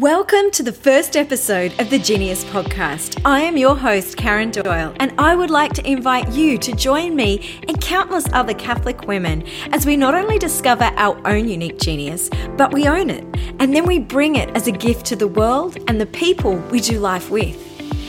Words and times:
Welcome 0.00 0.50
to 0.50 0.62
the 0.62 0.74
first 0.74 1.16
episode 1.16 1.72
of 1.80 1.88
the 1.88 1.98
Genius 1.98 2.44
Podcast. 2.44 3.18
I 3.24 3.40
am 3.40 3.56
your 3.56 3.74
host, 3.74 4.18
Karen 4.18 4.50
Doyle, 4.50 4.94
and 5.00 5.10
I 5.16 5.34
would 5.34 5.48
like 5.48 5.72
to 5.72 5.90
invite 5.90 6.30
you 6.32 6.58
to 6.58 6.72
join 6.74 7.16
me 7.16 7.62
and 7.66 7.80
countless 7.80 8.26
other 8.34 8.52
Catholic 8.52 9.06
women 9.08 9.42
as 9.72 9.86
we 9.86 9.96
not 9.96 10.14
only 10.14 10.38
discover 10.38 10.84
our 10.96 11.18
own 11.26 11.48
unique 11.48 11.78
genius, 11.78 12.28
but 12.58 12.74
we 12.74 12.86
own 12.86 13.08
it, 13.08 13.24
and 13.58 13.74
then 13.74 13.86
we 13.86 13.98
bring 13.98 14.36
it 14.36 14.54
as 14.54 14.66
a 14.66 14.70
gift 14.70 15.06
to 15.06 15.16
the 15.16 15.28
world 15.28 15.78
and 15.88 15.98
the 15.98 16.04
people 16.04 16.56
we 16.70 16.80
do 16.80 16.98
life 16.98 17.30
with. 17.30 17.56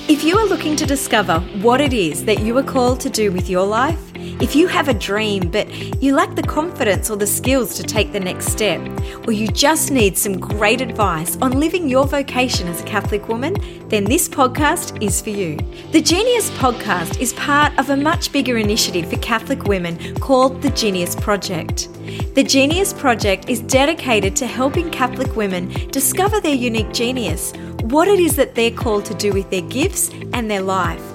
If 0.09 0.25
you 0.25 0.37
are 0.39 0.45
looking 0.45 0.75
to 0.75 0.85
discover 0.85 1.39
what 1.61 1.79
it 1.79 1.93
is 1.93 2.25
that 2.25 2.39
you 2.39 2.57
are 2.57 2.63
called 2.63 2.99
to 2.99 3.09
do 3.09 3.31
with 3.31 3.49
your 3.49 3.65
life, 3.65 4.06
if 4.39 4.55
you 4.55 4.67
have 4.67 4.87
a 4.87 4.93
dream 4.93 5.49
but 5.49 5.67
you 6.01 6.13
lack 6.13 6.35
the 6.35 6.43
confidence 6.43 7.09
or 7.09 7.17
the 7.17 7.25
skills 7.25 7.75
to 7.75 7.83
take 7.83 8.11
the 8.11 8.19
next 8.19 8.47
step, 8.47 8.79
or 9.27 9.31
you 9.31 9.47
just 9.47 9.91
need 9.91 10.17
some 10.17 10.39
great 10.39 10.79
advice 10.81 11.37
on 11.41 11.59
living 11.59 11.89
your 11.89 12.05
vocation 12.05 12.67
as 12.67 12.81
a 12.81 12.85
Catholic 12.85 13.27
woman, 13.27 13.55
then 13.89 14.03
this 14.03 14.29
podcast 14.29 15.01
is 15.01 15.21
for 15.21 15.31
you. 15.31 15.57
The 15.91 16.01
Genius 16.01 16.49
Podcast 16.51 17.19
is 17.19 17.33
part 17.33 17.77
of 17.79 17.89
a 17.89 17.97
much 17.97 18.31
bigger 18.31 18.57
initiative 18.57 19.09
for 19.09 19.17
Catholic 19.17 19.63
women 19.63 20.15
called 20.15 20.61
the 20.61 20.69
Genius 20.71 21.15
Project. 21.15 21.89
The 22.35 22.43
Genius 22.43 22.93
Project 22.93 23.49
is 23.49 23.61
dedicated 23.61 24.35
to 24.37 24.45
helping 24.45 24.89
Catholic 24.91 25.35
women 25.35 25.69
discover 25.89 26.39
their 26.39 26.55
unique 26.55 26.93
genius, 26.93 27.53
what 27.83 28.07
it 28.07 28.19
is 28.19 28.35
that 28.35 28.55
they're 28.55 28.71
called 28.71 29.05
to 29.05 29.13
do 29.13 29.33
with 29.33 29.49
their 29.49 29.61
gifts 29.61 30.09
and 30.33 30.49
their 30.49 30.61
life. 30.61 31.06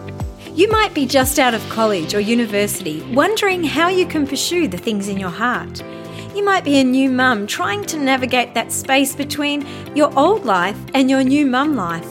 You 0.55 0.69
might 0.69 0.93
be 0.93 1.07
just 1.07 1.39
out 1.39 1.55
of 1.55 1.67
college 1.71 2.13
or 2.13 2.21
university, 2.21 3.01
wondering 3.15 3.65
how 3.65 3.89
you 3.89 4.05
can 4.05 4.27
pursue 4.27 4.69
the 4.69 4.77
things 4.77 5.09
in 5.09 5.19
your 5.19 5.31
heart. 5.31 5.83
You 6.37 6.45
might 6.45 6.63
be 6.63 6.79
a 6.79 6.85
new 6.85 7.09
mum 7.09 7.47
trying 7.47 7.87
to 7.87 7.99
navigate 7.99 8.53
that 8.53 8.71
space 8.71 9.17
between 9.17 9.67
your 9.97 10.13
old 10.19 10.45
life 10.45 10.77
and 10.93 11.09
your 11.09 11.25
new 11.25 11.47
mum 11.47 11.75
life. 11.75 12.07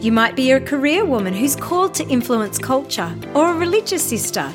You 0.00 0.10
might 0.10 0.34
be 0.34 0.50
a 0.50 0.60
career 0.60 1.04
woman 1.04 1.32
who's 1.32 1.54
called 1.54 1.94
to 1.94 2.08
influence 2.08 2.58
culture, 2.58 3.14
or 3.32 3.52
a 3.52 3.58
religious 3.58 4.02
sister. 4.02 4.52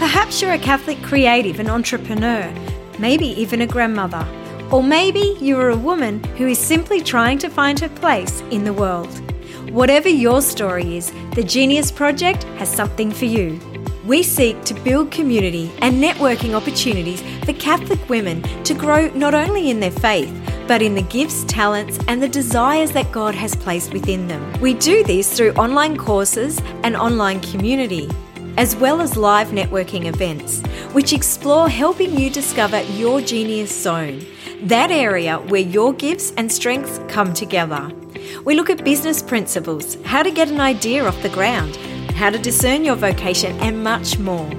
Perhaps 0.00 0.42
you're 0.42 0.54
a 0.54 0.58
Catholic 0.58 1.00
creative 1.02 1.60
and 1.60 1.68
entrepreneur, 1.68 2.52
maybe 2.98 3.26
even 3.40 3.60
a 3.60 3.66
grandmother. 3.68 4.26
Or 4.72 4.82
maybe 4.82 5.36
you 5.40 5.56
are 5.60 5.70
a 5.70 5.76
woman 5.76 6.22
who 6.36 6.48
is 6.48 6.58
simply 6.58 7.00
trying 7.00 7.38
to 7.38 7.48
find 7.48 7.78
her 7.78 7.88
place 7.90 8.40
in 8.50 8.64
the 8.64 8.72
world. 8.72 9.22
Whatever 9.70 10.08
your 10.08 10.40
story 10.42 10.96
is, 10.96 11.12
the 11.34 11.42
Genius 11.42 11.90
Project 11.90 12.44
has 12.58 12.70
something 12.70 13.10
for 13.10 13.24
you. 13.24 13.60
We 14.06 14.22
seek 14.22 14.62
to 14.64 14.74
build 14.74 15.10
community 15.10 15.72
and 15.80 16.02
networking 16.02 16.54
opportunities 16.54 17.20
for 17.44 17.52
Catholic 17.54 18.08
women 18.08 18.42
to 18.62 18.74
grow 18.74 19.08
not 19.10 19.34
only 19.34 19.68
in 19.68 19.80
their 19.80 19.90
faith, 19.90 20.32
but 20.68 20.82
in 20.82 20.94
the 20.94 21.02
gifts, 21.02 21.44
talents, 21.44 21.98
and 22.06 22.22
the 22.22 22.28
desires 22.28 22.92
that 22.92 23.10
God 23.12 23.34
has 23.34 23.56
placed 23.56 23.92
within 23.92 24.28
them. 24.28 24.60
We 24.60 24.74
do 24.74 25.02
this 25.02 25.36
through 25.36 25.52
online 25.52 25.96
courses 25.96 26.60
and 26.82 26.96
online 26.96 27.40
community, 27.40 28.08
as 28.56 28.76
well 28.76 29.00
as 29.00 29.16
live 29.16 29.48
networking 29.48 30.06
events, 30.06 30.62
which 30.92 31.12
explore 31.12 31.68
helping 31.68 32.18
you 32.18 32.30
discover 32.30 32.82
your 32.92 33.20
genius 33.20 33.82
zone, 33.82 34.24
that 34.62 34.90
area 34.90 35.38
where 35.38 35.60
your 35.60 35.92
gifts 35.92 36.32
and 36.36 36.50
strengths 36.50 37.00
come 37.08 37.34
together. 37.34 37.90
We 38.44 38.54
look 38.54 38.70
at 38.70 38.84
business 38.84 39.22
principles, 39.22 39.96
how 40.04 40.22
to 40.22 40.30
get 40.30 40.48
an 40.48 40.60
idea 40.60 41.04
off 41.04 41.22
the 41.22 41.28
ground, 41.28 41.76
how 42.14 42.30
to 42.30 42.38
discern 42.38 42.84
your 42.84 42.96
vocation, 42.96 43.58
and 43.60 43.82
much 43.82 44.18
more. 44.18 44.50